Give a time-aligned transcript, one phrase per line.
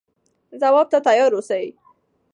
[0.61, 1.65] ځواب ته تیار اوسئ.